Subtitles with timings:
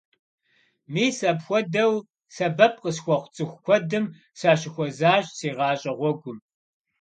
[0.93, 1.93] Мис апхуэдэу
[2.35, 4.05] сэбэп къысхуэхъу цӀыху куэдым
[4.39, 6.37] сащыхуэзащ си гъащӀэ гъуэгум.